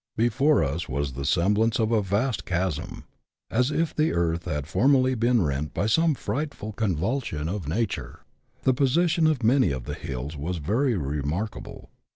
[0.17, 3.03] Before us was the semblance of a vast chasm,
[3.51, 8.21] as if the earth had formerly been rent by some frightful convulsion of nature.
[8.63, 11.91] The position of many of the hills was very remark able.